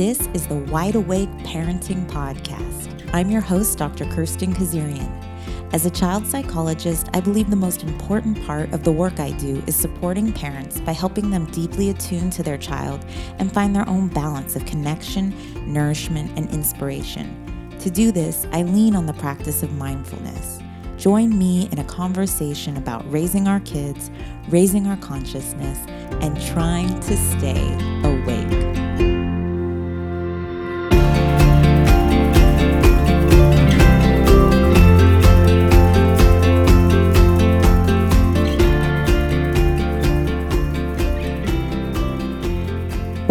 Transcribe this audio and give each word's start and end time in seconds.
This 0.00 0.26
is 0.32 0.46
the 0.46 0.54
Wide 0.54 0.94
Awake 0.94 1.28
Parenting 1.40 2.06
Podcast. 2.06 3.10
I'm 3.12 3.30
your 3.30 3.42
host, 3.42 3.76
Dr. 3.76 4.06
Kirsten 4.06 4.54
Kazarian. 4.54 5.12
As 5.74 5.84
a 5.84 5.90
child 5.90 6.26
psychologist, 6.26 7.10
I 7.12 7.20
believe 7.20 7.50
the 7.50 7.56
most 7.56 7.82
important 7.82 8.42
part 8.46 8.72
of 8.72 8.82
the 8.82 8.92
work 8.92 9.20
I 9.20 9.32
do 9.32 9.62
is 9.66 9.76
supporting 9.76 10.32
parents 10.32 10.80
by 10.80 10.92
helping 10.92 11.28
them 11.28 11.44
deeply 11.50 11.90
attune 11.90 12.30
to 12.30 12.42
their 12.42 12.56
child 12.56 13.04
and 13.38 13.52
find 13.52 13.76
their 13.76 13.86
own 13.86 14.08
balance 14.08 14.56
of 14.56 14.64
connection, 14.64 15.34
nourishment, 15.70 16.30
and 16.34 16.48
inspiration. 16.48 17.76
To 17.80 17.90
do 17.90 18.10
this, 18.10 18.46
I 18.52 18.62
lean 18.62 18.96
on 18.96 19.04
the 19.04 19.12
practice 19.12 19.62
of 19.62 19.74
mindfulness. 19.74 20.60
Join 20.96 21.38
me 21.38 21.68
in 21.72 21.78
a 21.78 21.84
conversation 21.84 22.78
about 22.78 23.04
raising 23.12 23.46
our 23.46 23.60
kids, 23.60 24.10
raising 24.48 24.86
our 24.86 24.96
consciousness, 24.96 25.78
and 26.22 26.40
trying 26.46 26.88
to 27.00 27.16
stay 27.18 27.76
awake. 28.02 28.39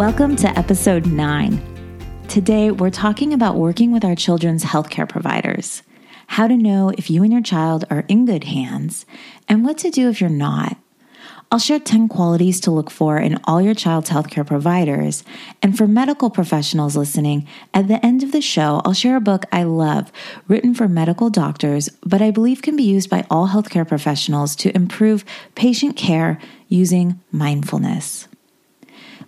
Welcome 0.10 0.38
to 0.38 0.58
episode 0.58 1.06
9. 1.06 2.26
Today, 2.28 2.72
we're 2.72 2.90
talking 2.90 3.32
about 3.32 3.58
working 3.58 3.92
with 3.92 4.04
our 4.04 4.16
children's 4.16 4.64
healthcare 4.64 5.08
providers 5.08 5.84
how 6.26 6.48
to 6.48 6.58
know 6.58 6.92
if 6.98 7.12
you 7.12 7.22
and 7.22 7.32
your 7.32 7.44
child 7.44 7.86
are 7.92 8.06
in 8.08 8.26
good 8.26 8.46
hands, 8.46 9.06
and 9.48 9.64
what 9.64 9.78
to 9.78 9.92
do 9.92 10.10
if 10.10 10.20
you're 10.20 10.32
not. 10.32 10.78
I'll 11.52 11.60
share 11.60 11.80
10 11.80 12.08
qualities 12.08 12.60
to 12.62 12.72
look 12.72 12.90
for 12.90 13.20
in 13.20 13.40
all 13.44 13.62
your 13.62 13.76
child's 13.76 14.10
healthcare 14.10 14.46
providers. 14.46 15.24
And 15.62 15.78
for 15.78 15.88
medical 15.88 16.32
professionals 16.32 16.98
listening, 16.98 17.48
at 17.76 17.88
the 17.88 18.04
end 18.04 18.24
of 18.24 18.32
the 18.32 18.42
show, 18.42 18.82
I'll 18.86 18.94
share 18.94 19.16
a 19.16 19.22
book 19.22 19.46
I 19.52 19.62
love 19.62 20.12
written 20.48 20.74
for 20.74 20.88
medical 20.88 21.30
doctors, 21.30 21.88
but 22.04 22.20
I 22.20 22.32
believe 22.32 22.64
can 22.64 22.76
be 22.76 22.84
used 22.84 23.12
by 23.12 23.28
all 23.30 23.50
healthcare 23.50 23.88
professionals 23.88 24.56
to 24.56 24.76
improve 24.76 25.24
patient 25.54 25.96
care 25.96 26.40
using 26.68 27.20
mindfulness. 27.32 28.28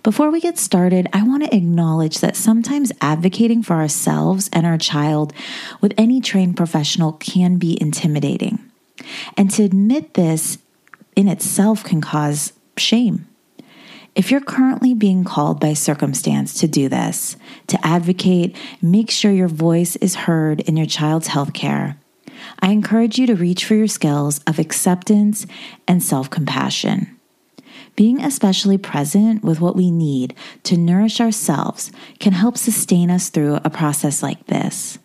Before 0.02 0.32
we 0.32 0.40
get 0.40 0.58
started, 0.58 1.06
I 1.12 1.22
want 1.22 1.44
to 1.44 1.54
acknowledge 1.54 2.18
that 2.18 2.34
sometimes 2.34 2.90
advocating 3.00 3.62
for 3.62 3.74
ourselves 3.74 4.50
and 4.52 4.66
our 4.66 4.76
child 4.76 5.32
with 5.80 5.94
any 5.96 6.20
trained 6.20 6.56
professional 6.56 7.12
can 7.12 7.56
be 7.56 7.78
intimidating. 7.80 8.58
And 9.36 9.48
to 9.52 9.62
admit 9.62 10.14
this 10.14 10.58
in 11.14 11.28
itself 11.28 11.84
can 11.84 12.00
cause 12.00 12.52
shame. 12.76 13.28
If 14.16 14.30
you're 14.32 14.40
currently 14.40 14.92
being 14.92 15.22
called 15.22 15.60
by 15.60 15.74
circumstance 15.74 16.54
to 16.54 16.66
do 16.66 16.88
this, 16.88 17.36
to 17.68 17.86
advocate, 17.86 18.56
make 18.82 19.08
sure 19.08 19.30
your 19.30 19.48
voice 19.48 19.94
is 19.96 20.16
heard 20.16 20.60
in 20.62 20.76
your 20.76 20.86
child's 20.86 21.28
healthcare, 21.28 21.96
I 22.58 22.72
encourage 22.72 23.18
you 23.18 23.26
to 23.28 23.36
reach 23.36 23.64
for 23.64 23.76
your 23.76 23.86
skills 23.86 24.40
of 24.48 24.58
acceptance 24.58 25.46
and 25.86 26.02
self 26.02 26.28
compassion. 26.28 27.18
Being 27.94 28.22
especially 28.22 28.78
present 28.78 29.44
with 29.44 29.60
what 29.60 29.76
we 29.76 29.90
need 29.90 30.34
to 30.64 30.76
nourish 30.76 31.20
ourselves 31.20 31.92
can 32.18 32.32
help 32.32 32.56
sustain 32.56 33.10
us 33.10 33.28
through 33.28 33.56
a 33.64 33.70
process 33.70 34.22
like 34.22 34.46
this. 34.46 34.98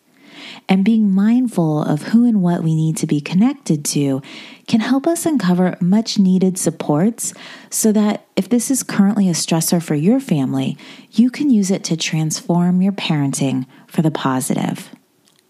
And 0.70 0.86
being 0.86 1.14
mindful 1.14 1.84
of 1.84 2.04
who 2.04 2.26
and 2.26 2.42
what 2.42 2.64
we 2.64 2.76
need 2.76 2.98
to 2.98 3.08
be 3.08 3.22
connected 3.22 3.84
to 3.86 4.22
can 4.68 4.80
help 4.80 5.08
us 5.08 5.26
uncover 5.26 5.78
much 5.82 6.18
needed 6.20 6.58
supports 6.58 7.34
so 7.70 7.92
that 7.92 8.26
if 8.36 8.50
this 8.50 8.70
is 8.70 8.84
currently 8.84 9.30
a 9.30 9.34
stressor 9.34 9.82
for 9.82 9.96
your 9.96 10.20
family, 10.20 10.78
you 11.12 11.30
can 11.30 11.50
use 11.50 11.72
it 11.72 11.84
to 11.86 11.98
transform 11.98 12.82
your 12.82 12.92
parenting 12.92 13.66
for 13.88 14.02
the 14.02 14.12
positive. 14.12 14.90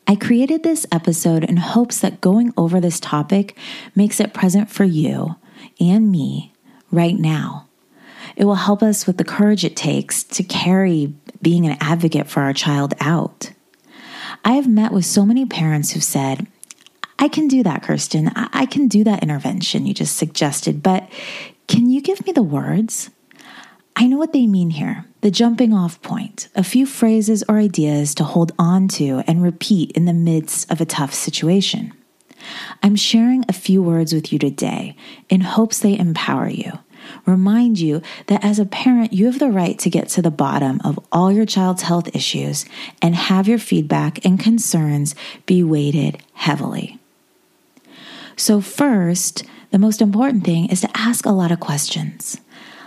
I 0.08 0.15
created 0.15 0.63
this 0.63 0.85
episode 0.91 1.43
in 1.43 1.58
hopes 1.58 1.99
that 1.99 2.21
going 2.21 2.53
over 2.55 2.80
this 2.80 2.99
topic 2.99 3.58
makes 3.95 4.19
it 4.19 4.33
present 4.33 4.69
for 4.69 4.83
you 4.83 5.36
and 5.80 6.11
me 6.11 6.53
right 6.92 7.17
now. 7.17 7.67
It 8.36 8.45
will 8.45 8.55
help 8.55 8.83
us 8.83 9.08
with 9.08 9.17
the 9.17 9.23
courage 9.23 9.65
it 9.65 9.75
takes 9.75 10.23
to 10.25 10.43
carry 10.43 11.14
being 11.42 11.65
an 11.65 11.77
advocate 11.80 12.27
for 12.27 12.42
our 12.42 12.53
child 12.53 12.93
out. 12.99 13.52
I 14.45 14.53
have 14.53 14.67
met 14.67 14.92
with 14.92 15.05
so 15.05 15.26
many 15.26 15.45
parents 15.45 15.92
who've 15.92 16.03
said, 16.03 16.47
I 17.20 17.27
can 17.27 17.47
do 17.47 17.64
that, 17.64 17.83
Kirsten. 17.83 18.31
I 18.36 18.65
can 18.67 18.87
do 18.87 19.03
that 19.03 19.23
intervention 19.23 19.86
you 19.86 19.93
just 19.93 20.17
suggested, 20.17 20.83
but 20.83 21.09
can 21.67 21.89
you 21.89 22.02
give 22.02 22.26
me 22.26 22.31
the 22.31 22.43
words? 22.43 23.09
I 23.95 24.05
know 24.05 24.17
what 24.17 24.33
they 24.33 24.45
mean 24.45 24.70
here 24.70 25.05
the 25.21 25.31
jumping 25.31 25.73
off 25.73 25.99
point, 26.03 26.47
a 26.55 26.64
few 26.64 26.86
phrases 26.86 27.43
or 27.49 27.58
ideas 27.58 28.14
to 28.15 28.23
hold 28.23 28.52
on 28.59 28.87
to 28.87 29.23
and 29.27 29.42
repeat 29.42 29.92
in 29.93 30.05
the 30.05 30.14
midst 30.14 30.71
of 30.71 30.80
a 30.80 30.86
tough 30.86 31.14
situation. 31.14 31.92
I'm 32.83 32.95
sharing 32.95 33.43
a 33.47 33.53
few 33.53 33.81
words 33.81 34.13
with 34.13 34.31
you 34.31 34.39
today 34.39 34.95
in 35.30 35.41
hopes 35.41 35.80
they 35.80 35.97
empower 35.97 36.49
you. 36.49 36.73
Remind 37.25 37.80
you 37.80 38.02
that 38.27 38.43
as 38.43 38.59
a 38.59 38.65
parent, 38.65 39.13
you 39.13 39.25
have 39.25 39.39
the 39.39 39.52
right 39.52 39.77
to 39.80 39.89
get 39.89 40.09
to 40.09 40.21
the 40.21 40.31
bottom 40.31 40.81
of 40.83 40.99
all 41.11 41.31
your 41.31 41.45
child's 41.45 41.83
health 41.83 42.15
issues 42.15 42.65
and 43.02 43.15
have 43.15 43.47
your 43.47 43.59
feedback 43.59 44.23
and 44.25 44.39
concerns 44.39 45.15
be 45.45 45.63
weighted 45.63 46.21
heavily. 46.33 46.99
So, 48.35 48.61
first, 48.61 49.43
the 49.71 49.79
most 49.79 50.02
important 50.02 50.43
thing 50.43 50.69
is 50.69 50.81
to 50.81 50.89
ask 50.97 51.25
a 51.25 51.31
lot 51.31 51.52
of 51.52 51.59
questions. 51.59 52.39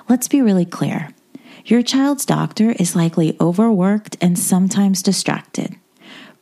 Let's 0.09 0.28
be 0.28 0.42
really 0.42 0.65
clear. 0.65 1.10
Your 1.65 1.82
child's 1.82 2.25
doctor 2.25 2.72
is 2.72 2.97
likely 2.97 3.37
overworked 3.41 4.16
and 4.21 4.38
sometimes 4.38 5.03
distracted. 5.03 5.77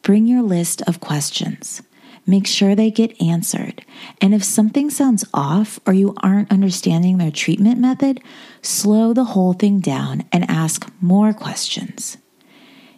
Bring 0.03 0.27
your 0.27 0.43
list 0.43 0.83
of 0.83 1.01
questions. 1.01 1.83
Make 2.29 2.47
sure 2.47 2.75
they 2.75 2.91
get 2.91 3.23
answered. 3.23 3.87
And 4.21 4.35
if 4.35 4.45
something 4.45 4.91
sounds 4.91 5.25
off 5.33 5.81
or 5.87 5.95
you 5.95 6.15
aren't 6.23 6.53
understanding 6.53 7.17
their 7.17 7.31
treatment 7.31 7.79
method, 7.81 8.21
slow 8.61 9.15
the 9.15 9.25
whole 9.25 9.55
thing 9.55 9.81
down 9.81 10.25
and 10.31 10.45
ask 10.51 10.93
more 11.01 11.33
questions. 11.33 12.19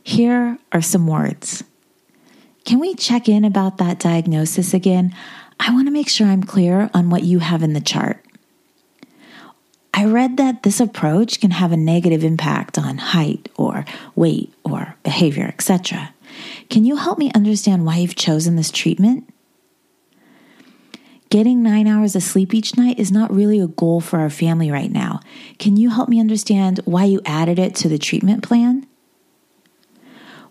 Here 0.02 0.58
are 0.72 0.82
some 0.82 1.06
words. 1.06 1.62
Can 2.64 2.80
we 2.80 2.96
check 2.96 3.28
in 3.28 3.44
about 3.44 3.78
that 3.78 4.00
diagnosis 4.00 4.74
again? 4.74 5.14
I 5.60 5.72
want 5.72 5.86
to 5.86 5.92
make 5.92 6.08
sure 6.08 6.26
I'm 6.26 6.42
clear 6.42 6.90
on 6.92 7.08
what 7.08 7.22
you 7.22 7.38
have 7.38 7.62
in 7.62 7.72
the 7.72 7.80
chart. 7.80 8.24
I 9.94 10.06
read 10.06 10.38
that 10.38 10.64
this 10.64 10.80
approach 10.80 11.40
can 11.40 11.52
have 11.52 11.70
a 11.70 11.76
negative 11.76 12.24
impact 12.24 12.78
on 12.78 12.98
height 12.98 13.48
or 13.56 13.84
weight 14.16 14.52
or 14.64 14.96
behavior, 15.04 15.44
etc. 15.46 16.12
Can 16.68 16.84
you 16.84 16.96
help 16.96 17.18
me 17.18 17.30
understand 17.34 17.84
why 17.84 17.96
you've 17.96 18.16
chosen 18.16 18.56
this 18.56 18.70
treatment? 18.70 19.28
Getting 21.30 21.62
nine 21.62 21.86
hours 21.86 22.16
of 22.16 22.24
sleep 22.24 22.52
each 22.52 22.76
night 22.76 22.98
is 22.98 23.12
not 23.12 23.32
really 23.32 23.60
a 23.60 23.68
goal 23.68 24.00
for 24.00 24.18
our 24.18 24.30
family 24.30 24.70
right 24.70 24.90
now. 24.90 25.20
Can 25.58 25.76
you 25.76 25.90
help 25.90 26.08
me 26.08 26.18
understand 26.18 26.80
why 26.84 27.04
you 27.04 27.20
added 27.24 27.58
it 27.58 27.76
to 27.76 27.88
the 27.88 27.98
treatment 27.98 28.42
plan? 28.42 28.86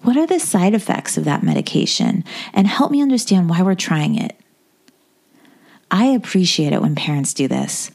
What 0.02 0.16
are 0.16 0.26
the 0.26 0.40
side 0.40 0.74
effects 0.74 1.18
of 1.18 1.26
that 1.26 1.44
medication? 1.44 2.24
And 2.54 2.66
help 2.66 2.92
me 2.92 3.02
understand 3.02 3.50
why 3.50 3.62
we're 3.62 3.76
trying 3.76 4.16
it. 4.16 4.40
I 5.92 6.06
appreciate 6.06 6.72
it 6.72 6.82
when 6.82 6.96
parents 6.96 7.34
do 7.34 7.50
this. 7.50 7.92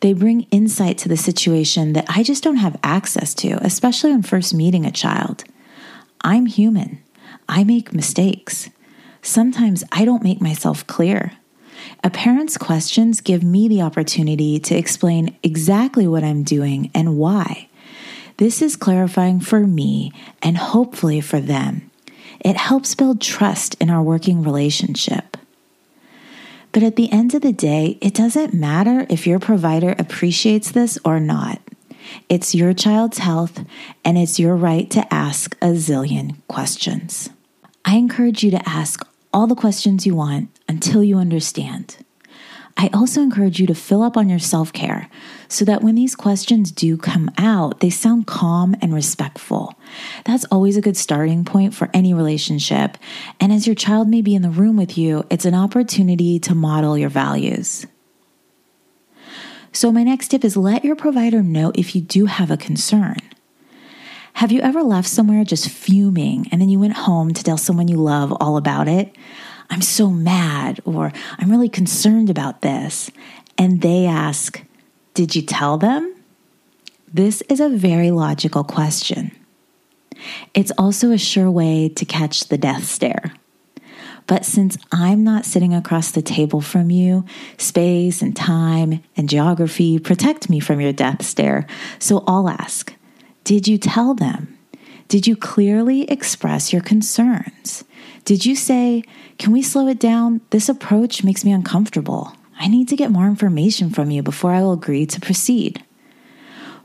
They 0.00 0.12
bring 0.12 0.42
insight 0.50 0.98
to 0.98 1.08
the 1.08 1.16
situation 1.16 1.92
that 1.92 2.06
I 2.08 2.24
just 2.24 2.42
don't 2.42 2.56
have 2.56 2.80
access 2.82 3.32
to, 3.34 3.58
especially 3.64 4.10
when 4.10 4.22
first 4.22 4.52
meeting 4.52 4.84
a 4.84 4.90
child. 4.90 5.44
I'm 6.22 6.46
human. 6.46 7.03
I 7.48 7.64
make 7.64 7.92
mistakes. 7.92 8.70
Sometimes 9.22 9.84
I 9.92 10.04
don't 10.04 10.22
make 10.22 10.40
myself 10.40 10.86
clear. 10.86 11.32
A 12.02 12.10
parent's 12.10 12.56
questions 12.56 13.20
give 13.20 13.42
me 13.42 13.68
the 13.68 13.82
opportunity 13.82 14.58
to 14.60 14.76
explain 14.76 15.36
exactly 15.42 16.06
what 16.06 16.24
I'm 16.24 16.42
doing 16.42 16.90
and 16.94 17.18
why. 17.18 17.68
This 18.36 18.60
is 18.60 18.76
clarifying 18.76 19.40
for 19.40 19.60
me 19.60 20.12
and 20.42 20.56
hopefully 20.56 21.20
for 21.20 21.40
them. 21.40 21.90
It 22.40 22.56
helps 22.56 22.94
build 22.94 23.20
trust 23.20 23.74
in 23.80 23.90
our 23.90 24.02
working 24.02 24.42
relationship. 24.42 25.36
But 26.72 26.82
at 26.82 26.96
the 26.96 27.10
end 27.12 27.34
of 27.34 27.42
the 27.42 27.52
day, 27.52 27.98
it 28.00 28.14
doesn't 28.14 28.52
matter 28.52 29.06
if 29.08 29.26
your 29.26 29.38
provider 29.38 29.94
appreciates 29.98 30.72
this 30.72 30.98
or 31.04 31.20
not. 31.20 31.60
It's 32.28 32.54
your 32.54 32.72
child's 32.72 33.18
health, 33.18 33.64
and 34.04 34.18
it's 34.18 34.38
your 34.38 34.56
right 34.56 34.90
to 34.90 35.12
ask 35.12 35.56
a 35.62 35.68
zillion 35.68 36.36
questions. 36.48 37.30
I 37.84 37.96
encourage 37.96 38.42
you 38.42 38.50
to 38.52 38.68
ask 38.68 39.06
all 39.32 39.46
the 39.46 39.54
questions 39.54 40.06
you 40.06 40.14
want 40.14 40.48
until 40.68 41.02
you 41.02 41.18
understand. 41.18 41.98
I 42.76 42.90
also 42.92 43.22
encourage 43.22 43.60
you 43.60 43.66
to 43.68 43.74
fill 43.74 44.02
up 44.02 44.16
on 44.16 44.28
your 44.28 44.38
self 44.38 44.72
care 44.72 45.08
so 45.48 45.64
that 45.64 45.82
when 45.82 45.94
these 45.94 46.16
questions 46.16 46.72
do 46.72 46.96
come 46.96 47.30
out, 47.38 47.80
they 47.80 47.90
sound 47.90 48.26
calm 48.26 48.74
and 48.80 48.92
respectful. 48.92 49.74
That's 50.24 50.44
always 50.46 50.76
a 50.76 50.80
good 50.80 50.96
starting 50.96 51.44
point 51.44 51.74
for 51.74 51.88
any 51.94 52.12
relationship. 52.12 52.98
And 53.38 53.52
as 53.52 53.66
your 53.66 53.76
child 53.76 54.08
may 54.08 54.22
be 54.22 54.34
in 54.34 54.42
the 54.42 54.50
room 54.50 54.76
with 54.76 54.98
you, 54.98 55.24
it's 55.30 55.44
an 55.44 55.54
opportunity 55.54 56.38
to 56.40 56.54
model 56.54 56.98
your 56.98 57.10
values. 57.10 57.86
So, 59.74 59.90
my 59.90 60.04
next 60.04 60.28
tip 60.28 60.44
is 60.44 60.56
let 60.56 60.84
your 60.84 60.94
provider 60.94 61.42
know 61.42 61.72
if 61.74 61.96
you 61.96 62.00
do 62.00 62.26
have 62.26 62.48
a 62.48 62.56
concern. 62.56 63.16
Have 64.34 64.52
you 64.52 64.60
ever 64.60 64.84
left 64.84 65.08
somewhere 65.08 65.42
just 65.42 65.68
fuming 65.68 66.46
and 66.52 66.60
then 66.60 66.68
you 66.68 66.78
went 66.78 66.92
home 66.92 67.34
to 67.34 67.42
tell 67.42 67.58
someone 67.58 67.88
you 67.88 67.96
love 67.96 68.32
all 68.40 68.56
about 68.56 68.86
it? 68.86 69.16
I'm 69.70 69.82
so 69.82 70.10
mad, 70.10 70.80
or 70.84 71.12
I'm 71.38 71.50
really 71.50 71.68
concerned 71.68 72.30
about 72.30 72.62
this. 72.62 73.10
And 73.58 73.80
they 73.80 74.06
ask, 74.06 74.62
Did 75.12 75.34
you 75.34 75.42
tell 75.42 75.76
them? 75.76 76.14
This 77.12 77.42
is 77.48 77.58
a 77.58 77.68
very 77.68 78.12
logical 78.12 78.62
question. 78.62 79.32
It's 80.54 80.72
also 80.78 81.10
a 81.10 81.18
sure 81.18 81.50
way 81.50 81.88
to 81.88 82.04
catch 82.04 82.44
the 82.44 82.58
death 82.58 82.84
stare. 82.84 83.34
But 84.26 84.44
since 84.44 84.78
I'm 84.90 85.22
not 85.22 85.44
sitting 85.44 85.74
across 85.74 86.10
the 86.10 86.22
table 86.22 86.60
from 86.60 86.90
you, 86.90 87.24
space 87.58 88.22
and 88.22 88.34
time 88.34 89.02
and 89.16 89.28
geography 89.28 89.98
protect 89.98 90.48
me 90.48 90.60
from 90.60 90.80
your 90.80 90.92
death 90.92 91.22
stare. 91.24 91.66
So 91.98 92.24
I'll 92.26 92.48
ask 92.48 92.94
Did 93.44 93.68
you 93.68 93.76
tell 93.76 94.14
them? 94.14 94.58
Did 95.08 95.26
you 95.26 95.36
clearly 95.36 96.10
express 96.10 96.72
your 96.72 96.80
concerns? 96.82 97.84
Did 98.24 98.46
you 98.46 98.56
say, 98.56 99.04
Can 99.38 99.52
we 99.52 99.60
slow 99.60 99.88
it 99.88 100.00
down? 100.00 100.40
This 100.50 100.70
approach 100.70 101.22
makes 101.22 101.44
me 101.44 101.52
uncomfortable. 101.52 102.34
I 102.58 102.68
need 102.68 102.88
to 102.88 102.96
get 102.96 103.10
more 103.10 103.26
information 103.26 103.90
from 103.90 104.10
you 104.10 104.22
before 104.22 104.52
I 104.52 104.62
will 104.62 104.72
agree 104.72 105.04
to 105.06 105.20
proceed. 105.20 105.84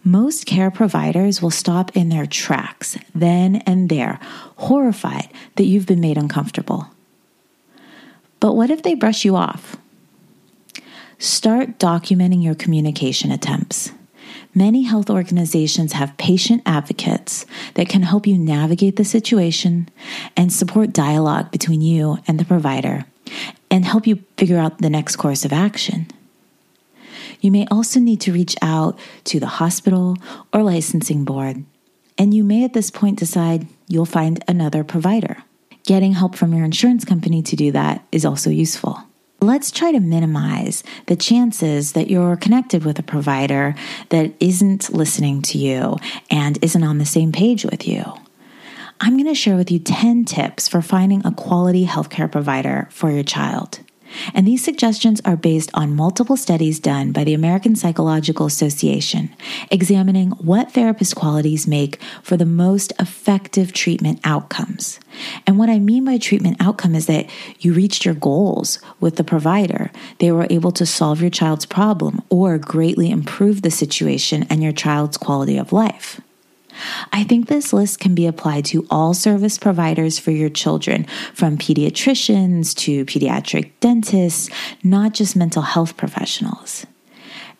Most 0.03 0.45
care 0.45 0.71
providers 0.71 1.42
will 1.42 1.51
stop 1.51 1.95
in 1.95 2.09
their 2.09 2.25
tracks 2.25 2.97
then 3.13 3.57
and 3.65 3.89
there, 3.89 4.19
horrified 4.57 5.30
that 5.56 5.65
you've 5.65 5.85
been 5.85 6.00
made 6.00 6.18
uncomfortable. 6.18 6.88
But 8.39 8.53
what 8.53 8.69
if 8.69 8.83
they 8.83 8.95
brush 8.95 9.25
you 9.25 9.36
off? 9.36 9.77
Start 11.18 11.80
documenting 11.80 12.44
your 12.44 12.56
communication 12.56 13.31
attempts. 13.31 13.91
Many 14.56 14.83
health 14.83 15.09
organizations 15.09 15.94
have 15.94 16.18
patient 16.18 16.63
advocates 16.65 17.45
that 17.75 17.89
can 17.89 18.03
help 18.03 18.25
you 18.25 18.38
navigate 18.38 18.95
the 18.95 19.03
situation 19.03 19.89
and 20.36 20.51
support 20.51 20.94
dialogue 20.94 21.51
between 21.51 21.81
you 21.81 22.18
and 22.27 22.39
the 22.39 22.45
provider 22.45 23.06
and 23.69 23.86
help 23.86 24.07
you 24.07 24.24
figure 24.38 24.57
out 24.57 24.80
the 24.80 24.89
next 24.89 25.18
course 25.18 25.45
of 25.45 25.53
action. 25.53 26.07
You 27.42 27.51
may 27.51 27.68
also 27.69 28.00
need 28.00 28.21
to 28.21 28.33
reach 28.33 28.56
out 28.62 28.97
to 29.25 29.39
the 29.39 29.47
hospital 29.47 30.18
or 30.51 30.63
licensing 30.63 31.25
board, 31.25 31.63
and 32.18 32.33
you 32.33 32.44
may 32.44 32.63
at 32.63 32.74
this 32.74 32.89
point 32.92 33.19
decide 33.19 33.68
you'll 33.88 34.06
find 34.06 34.44
another 34.47 34.83
provider. 34.83 35.44
Getting 35.89 36.12
help 36.12 36.36
from 36.36 36.53
your 36.53 36.63
insurance 36.65 37.03
company 37.03 37.41
to 37.41 37.56
do 37.56 37.71
that 37.71 38.06
is 38.12 38.24
also 38.24 38.51
useful. 38.51 39.01
Let's 39.41 39.71
try 39.71 39.91
to 39.91 40.00
minimize 40.00 40.83
the 41.07 41.15
chances 41.15 41.94
that 41.94 42.12
you're 42.12 42.36
connected 42.36 42.86
with 42.86 43.00
a 43.00 43.01
provider 43.01 43.74
that 44.09 44.31
isn't 44.39 44.94
listening 44.94 45.41
to 45.41 45.57
you 45.57 45.97
and 46.30 46.59
isn't 46.62 46.83
on 46.83 47.00
the 47.00 47.07
same 47.07 47.31
page 47.31 47.65
with 47.65 47.88
you. 47.88 48.03
I'm 49.01 49.13
going 49.13 49.25
to 49.25 49.33
share 49.33 49.56
with 49.56 49.71
you 49.71 49.80
10 49.80 50.25
tips 50.25 50.68
for 50.68 50.83
finding 50.83 51.25
a 51.25 51.31
quality 51.31 51.88
healthcare 51.88 52.31
provider 52.31 52.88
for 52.92 53.09
your 53.09 53.24
child. 53.24 53.80
And 54.33 54.47
these 54.47 54.63
suggestions 54.63 55.21
are 55.25 55.38
based 55.38 55.69
on 55.73 55.95
multiple 55.95 56.38
studies 56.38 56.79
done 56.79 57.11
by 57.11 57.23
the 57.23 57.33
American 57.33 57.75
Psychological 57.75 58.45
Association, 58.45 59.29
examining 59.71 60.31
what 60.31 60.71
therapist 60.71 61.15
qualities 61.15 61.67
make 61.67 62.01
for 62.23 62.38
the 62.38 62.45
most 62.45 62.94
effective 63.00 63.73
treatment 63.73 64.19
outcomes. 64.23 65.00
And 65.45 65.57
what 65.57 65.69
I 65.69 65.79
mean 65.79 66.06
by 66.06 66.17
treatment 66.17 66.57
outcome 66.59 66.95
is 66.95 67.06
that 67.07 67.29
you 67.59 67.73
reached 67.73 68.06
your 68.06 68.13
goals 68.13 68.79
with 69.00 69.15
the 69.15 69.23
provider. 69.23 69.91
They 70.19 70.31
were 70.31 70.47
able 70.50 70.71
to 70.73 70.85
solve 70.85 71.21
your 71.21 71.29
child's 71.29 71.65
problem 71.65 72.21
or 72.29 72.57
greatly 72.57 73.09
improve 73.09 73.61
the 73.61 73.71
situation 73.71 74.45
and 74.50 74.63
your 74.63 74.71
child's 74.71 75.17
quality 75.17 75.57
of 75.57 75.73
life. 75.73 76.21
I 77.12 77.24
think 77.24 77.48
this 77.48 77.74
list 77.74 78.00
can 78.00 78.16
be 78.16 78.28
applied 78.28 78.66
to 78.66 78.86
all 78.90 79.14
service 79.14 79.58
providers 79.58 80.20
for 80.20 80.31
your 80.31 80.50
children, 80.50 81.06
from 81.34 81.58
pediatricians 81.58 82.76
to 82.78 83.06
pediatric 83.06 83.72
dentists, 83.80 84.50
not 84.84 85.14
just 85.14 85.36
mental 85.36 85.62
health 85.62 85.98
professionals. 85.98 86.86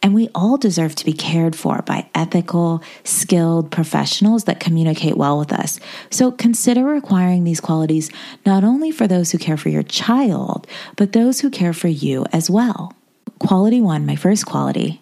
And 0.02 0.16
we 0.16 0.30
all 0.34 0.58
deserve 0.58 0.96
to 0.96 1.06
be 1.06 1.14
cared 1.14 1.56
for 1.56 1.82
by 1.82 2.10
ethical, 2.16 2.82
skilled 3.04 3.70
professionals 3.70 4.46
that 4.46 4.60
communicate 4.60 5.18
well 5.18 5.38
with 5.38 5.52
us. 5.52 5.80
So 6.10 6.32
consider 6.32 6.86
requiring 6.86 7.44
these 7.44 7.60
qualities 7.60 8.10
not 8.46 8.64
only 8.64 8.92
for 8.92 9.08
those 9.08 9.32
who 9.32 9.38
care 9.38 9.58
for 9.58 9.70
your 9.70 9.84
child, 9.84 10.68
but 10.96 11.12
those 11.12 11.42
who 11.42 11.50
care 11.50 11.74
for 11.74 11.90
you 11.90 12.26
as 12.32 12.50
well. 12.50 12.94
Quality 13.40 13.82
one, 13.82 14.06
my 14.06 14.16
first 14.16 14.46
quality, 14.46 15.02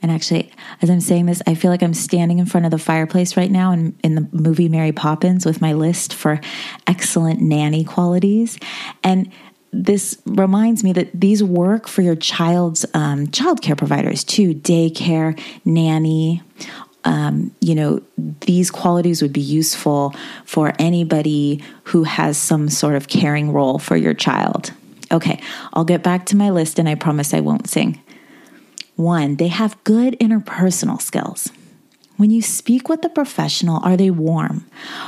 and 0.00 0.12
actually, 0.12 0.50
as 0.80 0.90
I'm 0.90 1.00
saying 1.00 1.26
this, 1.26 1.42
I 1.46 1.54
feel 1.54 1.70
like 1.70 1.82
I'm 1.82 1.94
standing 1.94 2.38
in 2.38 2.46
front 2.46 2.64
of 2.64 2.70
the 2.70 2.78
fireplace 2.78 3.36
right 3.36 3.50
now 3.50 3.72
in, 3.72 3.98
in 4.04 4.14
the 4.14 4.28
movie 4.32 4.68
Mary 4.68 4.92
Poppins 4.92 5.44
with 5.44 5.60
my 5.60 5.72
list 5.72 6.14
for 6.14 6.40
excellent 6.86 7.40
nanny 7.40 7.82
qualities. 7.82 8.58
And 9.02 9.32
this 9.72 10.20
reminds 10.24 10.84
me 10.84 10.92
that 10.92 11.08
these 11.12 11.42
work 11.42 11.88
for 11.88 12.02
your 12.02 12.14
child's 12.14 12.86
um, 12.94 13.28
child 13.28 13.60
care 13.60 13.76
providers 13.76 14.22
too 14.22 14.54
daycare, 14.54 15.38
nanny. 15.64 16.42
Um, 17.04 17.54
you 17.60 17.74
know, 17.74 18.00
these 18.40 18.70
qualities 18.70 19.20
would 19.20 19.32
be 19.32 19.40
useful 19.40 20.14
for 20.44 20.72
anybody 20.78 21.62
who 21.84 22.04
has 22.04 22.36
some 22.38 22.68
sort 22.68 22.94
of 22.94 23.08
caring 23.08 23.52
role 23.52 23.78
for 23.78 23.96
your 23.96 24.14
child. 24.14 24.72
Okay, 25.10 25.40
I'll 25.72 25.84
get 25.84 26.02
back 26.02 26.26
to 26.26 26.36
my 26.36 26.50
list 26.50 26.78
and 26.78 26.88
I 26.88 26.94
promise 26.94 27.34
I 27.34 27.40
won't 27.40 27.68
sing. 27.68 28.02
One, 28.98 29.36
they 29.36 29.46
have 29.46 29.82
good 29.84 30.18
interpersonal 30.18 31.00
skills. 31.00 31.52
When 32.16 32.32
you 32.32 32.42
speak 32.42 32.88
with 32.88 33.04
a 33.04 33.08
professional, 33.08 33.80
are 33.84 33.96
they 33.96 34.10
warm? 34.10 34.66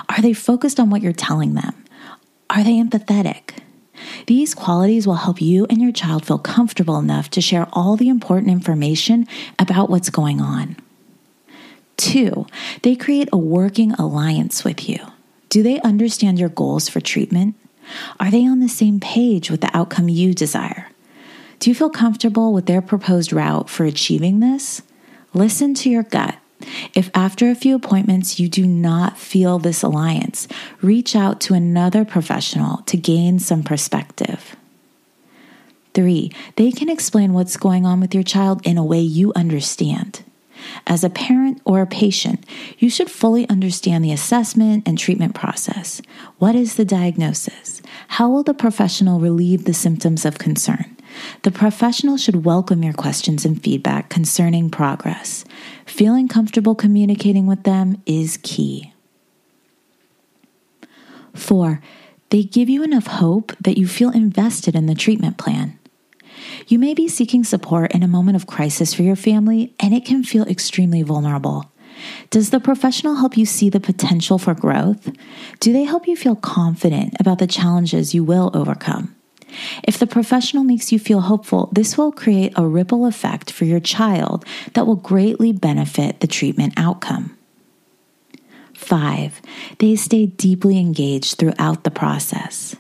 Are 0.09 0.23
they 0.23 0.33
focused 0.33 0.79
on 0.79 0.91
what 0.91 1.03
you're 1.03 1.13
telling 1.13 1.55
them? 1.55 1.75
Are 2.49 2.63
they 2.63 2.75
empathetic? 2.75 3.59
These 4.29 4.55
qualities 4.55 5.09
will 5.09 5.17
help 5.17 5.43
you 5.43 5.67
and 5.69 5.83
your 5.83 5.91
child 5.91 6.25
feel 6.25 6.39
comfortable 6.39 6.99
enough 6.99 7.31
to 7.31 7.41
share 7.41 7.67
all 7.73 7.97
the 7.97 8.09
important 8.09 8.53
information 8.53 9.27
about 9.59 9.91
what's 9.91 10.09
going 10.09 10.41
on. 10.41 10.77
Two, 11.97 12.47
they 12.83 12.95
create 12.95 13.29
a 13.33 13.37
working 13.37 13.91
alliance 13.95 14.63
with 14.63 14.89
you. 14.89 15.05
Do 15.49 15.65
they 15.65 15.81
understand 15.81 16.39
your 16.39 16.49
goals 16.49 16.89
for 16.89 17.01
treatment? 17.01 17.57
Are 18.21 18.31
they 18.31 18.47
on 18.47 18.61
the 18.61 18.69
same 18.69 19.01
page 19.01 19.51
with 19.51 19.63
the 19.63 19.77
outcome 19.77 20.09
you 20.09 20.33
desire? 20.33 20.90
Do 21.61 21.69
you 21.69 21.75
feel 21.75 21.91
comfortable 21.91 22.55
with 22.55 22.65
their 22.65 22.81
proposed 22.81 23.35
route 23.35 23.69
for 23.69 23.85
achieving 23.85 24.41
this? 24.41 24.81
Listen 25.35 25.75
to 25.75 25.91
your 25.91 26.03
gut. 26.03 26.37
If 26.95 27.11
after 27.15 27.51
a 27.51 27.55
few 27.55 27.77
appointments 27.77 28.41
you 28.41 28.49
do 28.49 28.67
not 28.67 29.19
feel 29.19 29.59
this 29.59 29.83
alliance, 29.83 30.49
reach 30.81 31.15
out 31.15 31.39
to 31.43 31.55
another 31.55 32.07
professional 32.07 32.79
to 32.85 32.97
gain 32.97 33.39
some 33.39 33.63
perspective. 33.63 34.57
Three, 35.93 36.33
they 36.57 36.73
can 36.73 36.89
explain 36.89 37.35
what's 37.35 37.59
going 37.59 37.85
on 37.85 38.01
with 38.01 38.15
your 38.15 38.23
child 38.23 38.67
in 38.67 38.79
a 38.79 38.85
way 38.85 39.01
you 39.01 39.31
understand. 39.37 40.23
As 40.87 41.05
a 41.05 41.11
parent 41.11 41.61
or 41.67 41.83
a 41.83 41.87
patient, 41.87 42.45
you 42.79 42.89
should 42.89 43.11
fully 43.11 43.47
understand 43.51 44.03
the 44.03 44.13
assessment 44.13 44.89
and 44.89 44.99
treatment 44.99 45.35
process. 45.35 46.01
What 46.39 46.55
is 46.55 46.77
the 46.77 46.87
diagnosis? 46.87 47.83
How 48.09 48.31
will 48.31 48.43
the 48.43 48.55
professional 48.55 49.21
relieve 49.21 49.67
the 49.67 49.75
symptoms 49.75 50.25
of 50.25 50.39
concern? 50.39 50.97
The 51.43 51.51
professional 51.51 52.17
should 52.17 52.45
welcome 52.45 52.83
your 52.83 52.93
questions 52.93 53.45
and 53.45 53.63
feedback 53.63 54.09
concerning 54.09 54.71
progress. 54.71 55.45
Feeling 55.87 56.29
comfortable 56.29 56.75
communicating 56.75 57.47
with 57.47 57.65
them 57.65 58.03
is 58.07 58.39
key. 58.43 58.93
Four, 61.35 61.81
they 62.31 62.43
give 62.43 62.69
you 62.69 62.83
enough 62.83 63.07
hope 63.07 63.53
that 63.61 63.79
you 63.79 63.87
feel 63.87 64.11
invested 64.11 64.75
in 64.75 64.87
the 64.87 64.95
treatment 64.95 65.39
plan. 65.39 65.79
You 66.69 66.79
may 66.79 66.95
be 66.95 67.09
seeking 67.09 67.45
support 67.45 67.93
in 67.93 68.03
a 68.03 68.09
moment 68.09 68.37
of 68.37 68.47
crisis 68.47 68.95
for 68.95 69.03
your 69.03 69.17
family, 69.17 69.75
and 69.81 69.93
it 69.95 70.05
can 70.05 70.23
feel 70.23 70.47
extremely 70.47 71.03
vulnerable. 71.03 71.71
Does 72.31 72.51
the 72.51 72.61
professional 72.61 73.17
help 73.17 73.37
you 73.37 73.45
see 73.45 73.69
the 73.69 73.81
potential 73.81 74.39
for 74.39 74.55
growth? 74.55 75.11
Do 75.59 75.73
they 75.73 75.85
help 75.85 76.07
you 76.07 76.17
feel 76.17 76.37
confident 76.37 77.15
about 77.21 77.39
the 77.39 77.47
challenges 77.47 78.15
you 78.15 78.25
will 78.25 78.51
overcome? 78.55 79.15
If 79.83 79.99
the 79.99 80.07
professional 80.07 80.65
makes 80.65 80.93
you 80.93 80.99
feel 80.99 81.21
hopeful, 81.21 81.69
this 81.73 81.97
will 81.97 82.13
create 82.13 82.53
a 82.57 82.67
ripple 82.67 83.07
effect 83.07 83.51
for 83.51 83.65
your 83.65 83.81
child 83.81 84.45
that 84.75 84.87
will 84.87 84.97
greatly 84.97 85.53
benefit 85.53 86.21
the 86.21 86.27
treatment 86.27 86.75
outcome. 86.77 87.37
Five, 88.75 89.43
they 89.79 89.95
stay 89.97 90.27
deeply 90.27 90.79
engaged 90.79 91.39
throughout 91.39 91.85
the 91.85 91.91
process. 91.91 92.77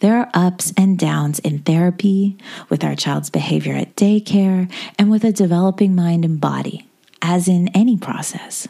There 0.00 0.16
are 0.16 0.30
ups 0.32 0.72
and 0.76 0.98
downs 0.98 1.38
in 1.40 1.60
therapy, 1.60 2.36
with 2.68 2.84
our 2.84 2.94
child's 2.94 3.30
behavior 3.30 3.74
at 3.74 3.96
daycare, 3.96 4.70
and 4.98 5.10
with 5.10 5.24
a 5.24 5.32
developing 5.32 5.94
mind 5.94 6.24
and 6.24 6.40
body, 6.40 6.86
as 7.20 7.48
in 7.48 7.68
any 7.68 7.96
process. 7.96 8.66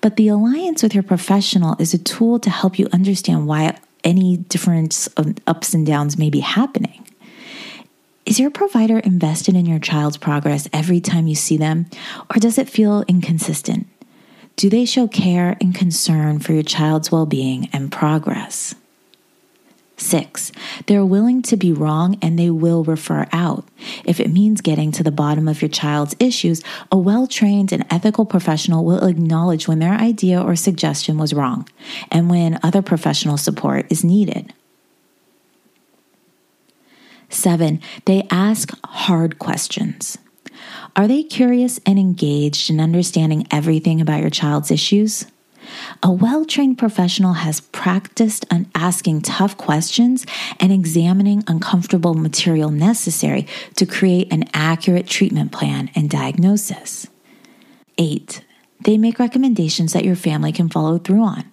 But 0.00 0.16
the 0.16 0.28
alliance 0.28 0.82
with 0.82 0.94
your 0.94 1.02
professional 1.02 1.76
is 1.78 1.94
a 1.94 1.98
tool 1.98 2.38
to 2.40 2.50
help 2.50 2.78
you 2.78 2.88
understand 2.92 3.46
why 3.46 3.78
any 4.04 4.36
difference 4.36 5.06
of 5.08 5.34
ups 5.46 5.74
and 5.74 5.86
downs 5.86 6.18
may 6.18 6.30
be 6.30 6.40
happening. 6.40 7.06
Is 8.24 8.38
your 8.38 8.50
provider 8.50 8.98
invested 8.98 9.56
in 9.56 9.66
your 9.66 9.80
child's 9.80 10.16
progress 10.16 10.68
every 10.72 11.00
time 11.00 11.26
you 11.26 11.34
see 11.34 11.56
them, 11.56 11.86
or 12.30 12.38
does 12.38 12.56
it 12.56 12.68
feel 12.68 13.04
inconsistent? 13.08 13.88
Do 14.56 14.70
they 14.70 14.84
show 14.84 15.08
care 15.08 15.56
and 15.60 15.74
concern 15.74 16.38
for 16.38 16.52
your 16.52 16.62
child's 16.62 17.10
well 17.10 17.26
being 17.26 17.68
and 17.72 17.90
progress? 17.90 18.74
Six, 20.02 20.50
they're 20.86 21.06
willing 21.06 21.42
to 21.42 21.56
be 21.56 21.72
wrong 21.72 22.18
and 22.20 22.36
they 22.36 22.50
will 22.50 22.82
refer 22.82 23.28
out. 23.32 23.64
If 24.04 24.18
it 24.18 24.32
means 24.32 24.60
getting 24.60 24.90
to 24.92 25.04
the 25.04 25.12
bottom 25.12 25.46
of 25.46 25.62
your 25.62 25.68
child's 25.68 26.16
issues, 26.18 26.60
a 26.90 26.98
well 26.98 27.28
trained 27.28 27.70
and 27.70 27.86
ethical 27.88 28.26
professional 28.26 28.84
will 28.84 29.06
acknowledge 29.06 29.68
when 29.68 29.78
their 29.78 29.94
idea 29.94 30.42
or 30.42 30.56
suggestion 30.56 31.18
was 31.18 31.32
wrong 31.32 31.68
and 32.10 32.28
when 32.28 32.58
other 32.64 32.82
professional 32.82 33.36
support 33.36 33.86
is 33.90 34.02
needed. 34.02 34.52
Seven, 37.28 37.80
they 38.04 38.26
ask 38.28 38.72
hard 38.84 39.38
questions. 39.38 40.18
Are 40.96 41.06
they 41.06 41.22
curious 41.22 41.78
and 41.86 41.96
engaged 41.96 42.70
in 42.70 42.80
understanding 42.80 43.46
everything 43.52 44.00
about 44.00 44.20
your 44.20 44.30
child's 44.30 44.72
issues? 44.72 45.26
A 46.02 46.10
well 46.10 46.44
trained 46.44 46.78
professional 46.78 47.34
has 47.34 47.60
practiced 47.60 48.44
on 48.50 48.66
asking 48.74 49.22
tough 49.22 49.56
questions 49.56 50.26
and 50.58 50.72
examining 50.72 51.44
uncomfortable 51.46 52.14
material 52.14 52.70
necessary 52.70 53.46
to 53.76 53.86
create 53.86 54.32
an 54.32 54.44
accurate 54.54 55.06
treatment 55.06 55.52
plan 55.52 55.90
and 55.94 56.10
diagnosis. 56.10 57.06
Eight, 57.98 58.44
they 58.80 58.98
make 58.98 59.18
recommendations 59.18 59.92
that 59.92 60.04
your 60.04 60.16
family 60.16 60.52
can 60.52 60.68
follow 60.68 60.98
through 60.98 61.22
on. 61.22 61.51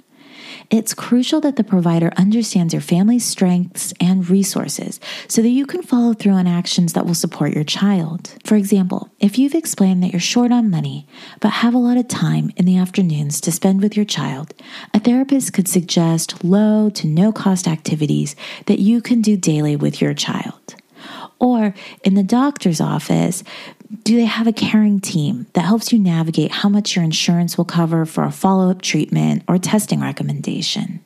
It's 0.71 0.93
crucial 0.93 1.41
that 1.41 1.55
the 1.55 1.63
provider 1.63 2.11
understands 2.15 2.75
your 2.75 2.81
family's 2.81 3.25
strengths 3.25 3.91
and 3.99 4.29
resources 4.29 4.99
so 5.27 5.41
that 5.41 5.49
you 5.49 5.65
can 5.65 5.81
follow 5.81 6.13
through 6.13 6.33
on 6.33 6.45
actions 6.45 6.93
that 6.93 7.07
will 7.07 7.15
support 7.15 7.55
your 7.55 7.63
child. 7.63 8.35
For 8.45 8.55
example, 8.55 9.09
if 9.19 9.39
you've 9.39 9.55
explained 9.55 10.03
that 10.03 10.11
you're 10.11 10.19
short 10.19 10.51
on 10.51 10.69
money 10.69 11.07
but 11.39 11.49
have 11.49 11.73
a 11.73 11.79
lot 11.79 11.97
of 11.97 12.07
time 12.07 12.51
in 12.55 12.65
the 12.65 12.77
afternoons 12.77 13.41
to 13.41 13.51
spend 13.51 13.81
with 13.81 13.95
your 13.95 14.05
child, 14.05 14.53
a 14.93 14.99
therapist 14.99 15.53
could 15.53 15.67
suggest 15.67 16.43
low 16.43 16.91
to 16.91 17.07
no 17.07 17.31
cost 17.31 17.67
activities 17.67 18.35
that 18.67 18.77
you 18.77 19.01
can 19.01 19.23
do 19.23 19.35
daily 19.35 19.75
with 19.75 19.99
your 19.99 20.13
child. 20.13 20.75
Or 21.39 21.73
in 22.03 22.13
the 22.13 22.23
doctor's 22.23 22.81
office, 22.81 23.43
do 24.03 24.15
they 24.15 24.25
have 24.25 24.47
a 24.47 24.53
caring 24.53 24.99
team 24.99 25.47
that 25.53 25.61
helps 25.61 25.91
you 25.91 25.99
navigate 25.99 26.51
how 26.51 26.69
much 26.69 26.95
your 26.95 27.03
insurance 27.03 27.57
will 27.57 27.65
cover 27.65 28.05
for 28.05 28.23
a 28.23 28.31
follow 28.31 28.69
up 28.69 28.81
treatment 28.81 29.43
or 29.47 29.57
testing 29.57 30.01
recommendation? 30.01 31.03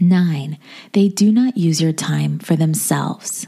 Nine, 0.00 0.58
they 0.92 1.08
do 1.08 1.30
not 1.30 1.56
use 1.56 1.80
your 1.80 1.92
time 1.92 2.40
for 2.40 2.56
themselves. 2.56 3.46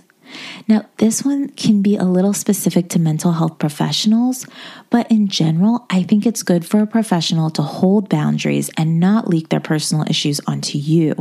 Now, 0.69 0.87
this 0.99 1.25
one 1.25 1.49
can 1.51 1.83
be 1.83 1.97
a 1.97 2.05
little 2.05 2.33
specific 2.33 2.89
to 2.91 2.99
mental 2.99 3.33
health 3.33 3.59
professionals, 3.59 4.47
but 4.91 5.11
in 5.11 5.29
general, 5.29 5.87
I 5.91 6.03
think 6.03 6.27
it's 6.27 6.43
good 6.43 6.65
for 6.65 6.81
a 6.81 6.87
professional 6.87 7.51
to 7.51 7.63
hold 7.63 8.09
boundaries 8.09 8.71
and 8.77 9.01
not 9.01 9.29
leak 9.29 9.49
their 9.49 9.61
personal 9.61 10.05
issues 10.09 10.41
onto 10.47 10.79
you. 10.79 11.15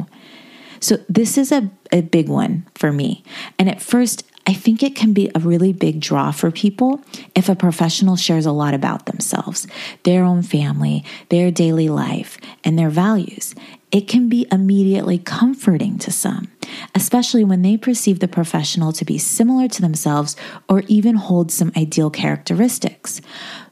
So, 0.79 0.97
this 1.07 1.37
is 1.37 1.51
a, 1.51 1.71
a 1.91 2.01
big 2.01 2.29
one 2.29 2.65
for 2.75 2.91
me. 2.91 3.23
And 3.57 3.69
at 3.69 3.81
first, 3.81 4.23
I 4.47 4.53
think 4.53 4.83
it 4.83 4.95
can 4.95 5.13
be 5.13 5.31
a 5.33 5.39
really 5.39 5.73
big 5.73 5.99
draw 5.99 6.31
for 6.31 6.51
people 6.51 7.01
if 7.35 7.49
a 7.49 7.55
professional 7.55 8.15
shares 8.15 8.45
a 8.45 8.51
lot 8.51 8.75
about 8.75 9.07
themselves, 9.07 9.65
their 10.03 10.23
own 10.23 10.43
family, 10.43 11.03
their 11.29 11.49
daily 11.49 11.89
life, 11.89 12.37
and 12.63 12.77
their 12.77 12.91
values. 12.91 13.55
It 13.91 14.07
can 14.07 14.29
be 14.29 14.45
immediately 14.51 15.17
comforting 15.17 15.97
to 15.99 16.11
some, 16.11 16.49
especially 16.93 17.43
when 17.43 17.61
they 17.61 17.77
perceive 17.77 18.19
the 18.19 18.27
professional 18.27 18.91
to 18.93 19.05
be 19.05 19.17
similar 19.17 19.67
to 19.69 19.81
themselves 19.81 20.35
or 20.69 20.83
even 20.87 21.15
hold 21.15 21.51
some 21.51 21.71
ideal 21.75 22.09
characteristics. 22.09 23.21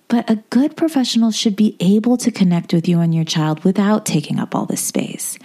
But 0.07 0.29
a 0.29 0.43
good 0.49 0.75
professional 0.75 1.31
should 1.31 1.55
be 1.55 1.75
able 1.79 2.17
to 2.17 2.31
connect 2.31 2.73
with 2.73 2.87
you 2.87 2.99
and 2.99 3.13
your 3.13 3.25
child 3.25 3.63
without 3.63 4.05
taking 4.05 4.39
up 4.39 4.55
all 4.55 4.65
this 4.65 4.81
space. 4.81 5.37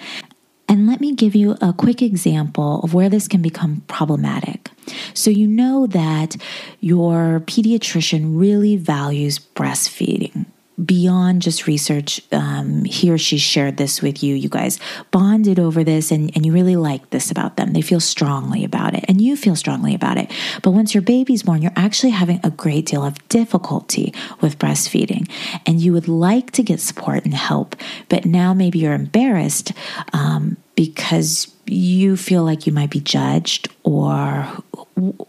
And 0.68 0.86
let 0.86 1.00
me 1.00 1.14
give 1.14 1.34
you 1.34 1.56
a 1.62 1.72
quick 1.72 2.02
example 2.02 2.80
of 2.82 2.92
where 2.92 3.08
this 3.08 3.26
can 3.26 3.40
become 3.40 3.82
problematic. 3.88 4.70
So, 5.14 5.30
you 5.30 5.46
know 5.46 5.86
that 5.88 6.36
your 6.80 7.40
pediatrician 7.46 8.38
really 8.38 8.76
values 8.76 9.38
breastfeeding 9.38 10.46
beyond 10.84 11.42
just 11.42 11.66
research. 11.66 12.20
Um, 12.32 12.84
he 12.84 13.10
or 13.10 13.18
she 13.18 13.38
shared 13.38 13.76
this 13.76 14.00
with 14.00 14.22
you. 14.22 14.34
You 14.34 14.48
guys 14.48 14.78
bonded 15.10 15.58
over 15.58 15.82
this 15.82 16.10
and, 16.10 16.30
and 16.34 16.46
you 16.46 16.52
really 16.52 16.76
like 16.76 17.10
this 17.10 17.30
about 17.30 17.56
them. 17.56 17.72
They 17.72 17.82
feel 17.82 18.00
strongly 18.00 18.64
about 18.64 18.94
it 18.94 19.04
and 19.08 19.20
you 19.20 19.36
feel 19.36 19.56
strongly 19.56 19.94
about 19.94 20.18
it. 20.18 20.30
But 20.62 20.70
once 20.70 20.94
your 20.94 21.02
baby's 21.02 21.42
born, 21.42 21.62
you're 21.62 21.72
actually 21.76 22.10
having 22.10 22.40
a 22.44 22.50
great 22.50 22.86
deal 22.86 23.04
of 23.04 23.26
difficulty 23.28 24.14
with 24.40 24.58
breastfeeding 24.58 25.30
and 25.66 25.80
you 25.80 25.92
would 25.92 26.08
like 26.08 26.50
to 26.52 26.62
get 26.62 26.80
support 26.80 27.24
and 27.24 27.34
help. 27.34 27.76
But 28.08 28.24
now 28.24 28.54
maybe 28.54 28.78
you're 28.78 28.94
embarrassed 28.94 29.72
um, 30.12 30.56
because 30.78 31.52
you 31.66 32.16
feel 32.16 32.44
like 32.44 32.64
you 32.64 32.72
might 32.72 32.88
be 32.88 33.00
judged 33.00 33.68
or 33.82 34.46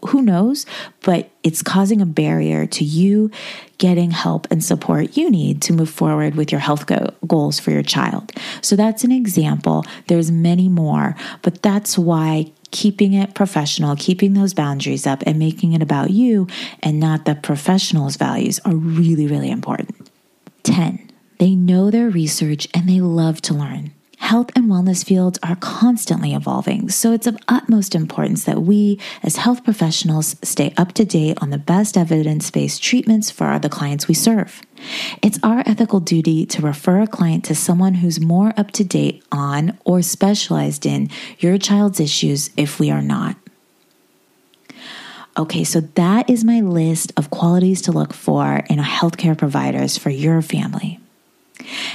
who 0.06 0.22
knows, 0.22 0.64
but 1.00 1.28
it's 1.42 1.60
causing 1.60 2.00
a 2.00 2.06
barrier 2.06 2.66
to 2.66 2.84
you 2.84 3.32
getting 3.78 4.12
help 4.12 4.46
and 4.52 4.62
support 4.62 5.16
you 5.16 5.28
need 5.28 5.60
to 5.60 5.72
move 5.72 5.90
forward 5.90 6.36
with 6.36 6.52
your 6.52 6.60
health 6.60 6.86
go- 6.86 7.12
goals 7.26 7.58
for 7.58 7.72
your 7.72 7.82
child. 7.82 8.30
So 8.62 8.76
that's 8.76 9.02
an 9.02 9.10
example. 9.10 9.84
There's 10.06 10.30
many 10.30 10.68
more, 10.68 11.16
but 11.42 11.62
that's 11.62 11.98
why 11.98 12.52
keeping 12.70 13.12
it 13.14 13.34
professional, 13.34 13.96
keeping 13.96 14.34
those 14.34 14.54
boundaries 14.54 15.04
up 15.04 15.20
and 15.26 15.36
making 15.36 15.72
it 15.72 15.82
about 15.82 16.10
you 16.10 16.46
and 16.80 17.00
not 17.00 17.24
the 17.24 17.34
professional's 17.34 18.14
values 18.14 18.60
are 18.64 18.76
really 18.76 19.26
really 19.26 19.50
important. 19.50 20.08
10. 20.62 21.10
They 21.40 21.56
know 21.56 21.90
their 21.90 22.08
research 22.08 22.68
and 22.72 22.88
they 22.88 23.00
love 23.00 23.42
to 23.42 23.54
learn. 23.54 23.90
Health 24.20 24.50
and 24.54 24.66
wellness 24.66 25.04
fields 25.04 25.38
are 25.42 25.56
constantly 25.56 26.34
evolving, 26.34 26.90
so 26.90 27.12
it's 27.12 27.26
of 27.26 27.38
utmost 27.48 27.94
importance 27.94 28.44
that 28.44 28.62
we, 28.62 29.00
as 29.22 29.36
health 29.36 29.64
professionals, 29.64 30.36
stay 30.42 30.72
up 30.76 30.92
to 30.92 31.06
date 31.06 31.38
on 31.40 31.48
the 31.48 31.58
best 31.58 31.96
evidence 31.96 32.48
based 32.50 32.82
treatments 32.82 33.30
for 33.30 33.58
the 33.58 33.70
clients 33.70 34.06
we 34.06 34.14
serve. 34.14 34.60
It's 35.22 35.40
our 35.42 35.64
ethical 35.66 36.00
duty 36.00 36.44
to 36.46 36.62
refer 36.62 37.00
a 37.00 37.06
client 37.06 37.44
to 37.46 37.54
someone 37.54 37.94
who's 37.94 38.20
more 38.20 38.52
up 38.58 38.70
to 38.72 38.84
date 38.84 39.24
on 39.32 39.78
or 39.84 40.02
specialized 40.02 40.84
in 40.84 41.08
your 41.38 41.56
child's 41.56 41.98
issues 41.98 42.50
if 42.58 42.78
we 42.78 42.90
are 42.90 43.02
not. 43.02 43.36
Okay, 45.36 45.64
so 45.64 45.80
that 45.80 46.28
is 46.28 46.44
my 46.44 46.60
list 46.60 47.10
of 47.16 47.30
qualities 47.30 47.80
to 47.82 47.92
look 47.92 48.12
for 48.12 48.64
in 48.68 48.78
healthcare 48.78 49.36
providers 49.36 49.96
for 49.96 50.10
your 50.10 50.42
family. 50.42 51.00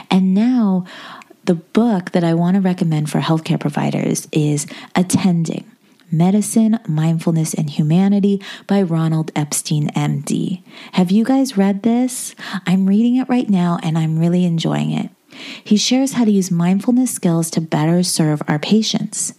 And 0.10 0.34
now 0.34 0.86
the 1.46 1.56
book 1.56 2.12
that 2.12 2.24
I 2.24 2.34
want 2.34 2.56
to 2.56 2.62
recommend 2.62 3.10
for 3.10 3.20
healthcare 3.20 3.60
providers 3.60 4.28
is 4.32 4.66
Attending 4.96 5.70
Medicine, 6.12 6.80
Mindfulness, 6.88 7.54
and 7.54 7.70
Humanity 7.70 8.42
by 8.68 8.82
Ronald 8.82 9.32
Epstein, 9.36 9.90
MD. 9.90 10.64
Have 10.94 11.12
you 11.12 11.24
guys 11.24 11.58
read 11.58 11.84
this? 11.84 12.36
I'm 12.66 12.88
reading 12.88 13.18
it 13.18 13.30
right 13.30 13.50
now 13.50 13.80
and 13.84 13.98
I'm 13.98 14.20
really 14.20 14.46
enjoying 14.46 14.92
it. 14.92 15.10
He 15.64 15.78
shares 15.78 16.14
how 16.14 16.26
to 16.26 16.32
use 16.32 16.50
mindfulness 16.50 17.12
skills 17.12 17.50
to 17.52 17.62
better 17.62 18.04
serve 18.04 18.42
our 18.48 18.60
patients. 18.60 19.34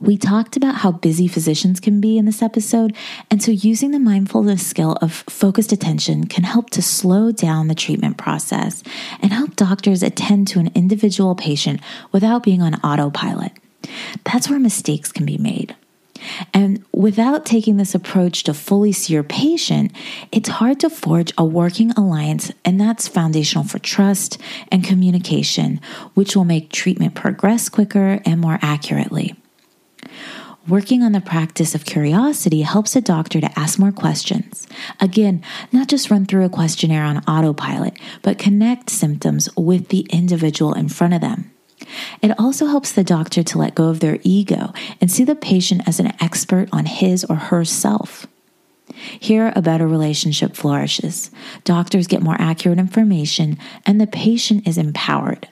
We 0.00 0.16
talked 0.16 0.56
about 0.56 0.76
how 0.76 0.92
busy 0.92 1.26
physicians 1.26 1.80
can 1.80 2.00
be 2.00 2.18
in 2.18 2.24
this 2.24 2.40
episode, 2.40 2.94
and 3.32 3.42
so 3.42 3.50
using 3.50 3.90
the 3.90 3.98
mindfulness 3.98 4.64
skill 4.64 4.92
of 5.02 5.12
focused 5.12 5.72
attention 5.72 6.28
can 6.28 6.44
help 6.44 6.70
to 6.70 6.82
slow 6.82 7.32
down 7.32 7.66
the 7.66 7.74
treatment 7.74 8.16
process 8.16 8.84
and 9.20 9.32
help 9.32 9.56
doctors 9.56 10.04
attend 10.04 10.46
to 10.48 10.60
an 10.60 10.70
individual 10.76 11.34
patient 11.34 11.80
without 12.12 12.44
being 12.44 12.62
on 12.62 12.76
autopilot. 12.76 13.50
That's 14.24 14.48
where 14.48 14.60
mistakes 14.60 15.10
can 15.10 15.26
be 15.26 15.36
made. 15.36 15.74
And 16.54 16.84
without 16.92 17.44
taking 17.44 17.76
this 17.76 17.94
approach 17.94 18.44
to 18.44 18.54
fully 18.54 18.92
see 18.92 19.14
your 19.14 19.24
patient, 19.24 19.90
it's 20.30 20.48
hard 20.48 20.78
to 20.80 20.90
forge 20.90 21.32
a 21.36 21.44
working 21.44 21.90
alliance, 21.92 22.52
and 22.64 22.80
that's 22.80 23.08
foundational 23.08 23.64
for 23.64 23.80
trust 23.80 24.38
and 24.70 24.84
communication, 24.84 25.80
which 26.14 26.36
will 26.36 26.44
make 26.44 26.70
treatment 26.70 27.16
progress 27.16 27.68
quicker 27.68 28.20
and 28.24 28.40
more 28.40 28.60
accurately. 28.62 29.34
Working 30.68 31.02
on 31.02 31.12
the 31.12 31.22
practice 31.22 31.74
of 31.74 31.86
curiosity 31.86 32.60
helps 32.60 32.94
a 32.94 33.00
doctor 33.00 33.40
to 33.40 33.58
ask 33.58 33.78
more 33.78 33.90
questions. 33.90 34.68
Again, 35.00 35.42
not 35.72 35.88
just 35.88 36.10
run 36.10 36.26
through 36.26 36.44
a 36.44 36.50
questionnaire 36.50 37.04
on 37.04 37.24
autopilot, 37.24 37.98
but 38.20 38.38
connect 38.38 38.90
symptoms 38.90 39.48
with 39.56 39.88
the 39.88 40.00
individual 40.10 40.74
in 40.74 40.90
front 40.90 41.14
of 41.14 41.22
them. 41.22 41.50
It 42.20 42.38
also 42.38 42.66
helps 42.66 42.92
the 42.92 43.02
doctor 43.02 43.42
to 43.42 43.58
let 43.58 43.74
go 43.74 43.88
of 43.88 44.00
their 44.00 44.18
ego 44.22 44.74
and 45.00 45.10
see 45.10 45.24
the 45.24 45.34
patient 45.34 45.88
as 45.88 46.00
an 46.00 46.12
expert 46.20 46.68
on 46.70 46.84
his 46.84 47.24
or 47.24 47.36
her 47.36 47.64
self. 47.64 48.26
Here, 49.18 49.54
a 49.56 49.62
better 49.62 49.88
relationship 49.88 50.54
flourishes. 50.54 51.30
Doctors 51.64 52.06
get 52.06 52.20
more 52.20 52.36
accurate 52.38 52.78
information, 52.78 53.56
and 53.86 53.98
the 53.98 54.06
patient 54.06 54.68
is 54.68 54.76
empowered. 54.76 55.48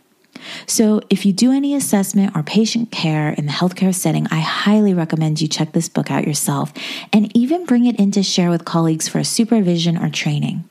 So, 0.67 1.01
if 1.11 1.27
you 1.27 1.33
do 1.33 1.53
any 1.53 1.75
assessment 1.75 2.37
or 2.37 2.43
patient 2.43 2.91
care 2.91 3.31
in 3.31 3.47
the 3.47 3.53
healthcare 3.53 3.95
setting, 3.95 4.27
I 4.31 4.41
highly 4.41 4.95
recommend 4.95 5.41
you 5.41 5.49
check 5.49 5.73
this 5.73 5.89
book 5.89 6.11
out 6.11 6.27
yourself 6.27 6.73
and 7.13 7.35
even 7.37 7.65
bring 7.65 7.87
it 7.87 7.99
in 7.99 8.11
to 8.13 8.23
share 8.23 8.51
with 8.51 8.65
colleagues 8.65 9.09
for 9.09 9.23
supervision 9.25 9.97
or 9.97 10.09
training. 10.09 10.69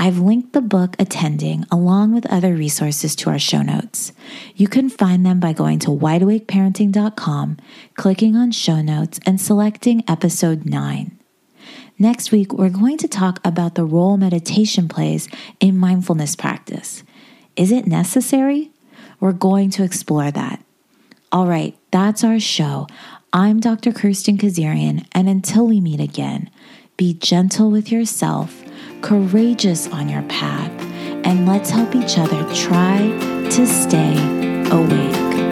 I've 0.00 0.20
linked 0.20 0.52
the 0.52 0.60
book 0.60 0.94
Attending 1.00 1.64
along 1.72 2.14
with 2.14 2.24
other 2.26 2.54
resources 2.54 3.16
to 3.16 3.30
our 3.30 3.38
show 3.38 3.62
notes. 3.62 4.12
You 4.54 4.68
can 4.68 4.88
find 4.88 5.26
them 5.26 5.40
by 5.40 5.52
going 5.52 5.80
to 5.80 5.90
wideawakeparenting.com, 5.90 7.56
clicking 7.96 8.36
on 8.36 8.52
show 8.52 8.80
notes, 8.80 9.18
and 9.26 9.40
selecting 9.40 10.04
episode 10.06 10.64
9. 10.66 11.18
Next 11.98 12.30
week, 12.30 12.52
we're 12.52 12.68
going 12.68 12.96
to 12.98 13.08
talk 13.08 13.40
about 13.44 13.74
the 13.74 13.84
role 13.84 14.16
meditation 14.16 14.86
plays 14.86 15.28
in 15.58 15.76
mindfulness 15.76 16.36
practice. 16.36 17.02
Is 17.58 17.72
it 17.72 17.88
necessary? 17.88 18.70
We're 19.18 19.32
going 19.32 19.70
to 19.70 19.82
explore 19.82 20.30
that. 20.30 20.64
All 21.32 21.48
right, 21.48 21.76
that's 21.90 22.22
our 22.22 22.38
show. 22.38 22.86
I'm 23.32 23.58
Dr. 23.58 23.90
Kirsten 23.90 24.38
Kazarian, 24.38 25.04
and 25.10 25.28
until 25.28 25.66
we 25.66 25.80
meet 25.80 25.98
again, 25.98 26.50
be 26.96 27.14
gentle 27.14 27.68
with 27.68 27.90
yourself, 27.90 28.62
courageous 29.02 29.88
on 29.88 30.08
your 30.08 30.22
path, 30.22 30.70
and 31.26 31.48
let's 31.48 31.70
help 31.70 31.96
each 31.96 32.16
other 32.16 32.44
try 32.54 32.98
to 33.50 33.66
stay 33.66 34.14
awake. 34.70 35.47